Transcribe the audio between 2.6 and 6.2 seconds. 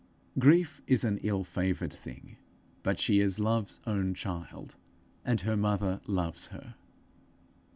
but she is Love's own child, and her mother